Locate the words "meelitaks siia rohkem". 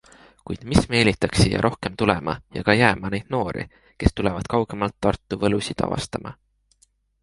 0.93-1.99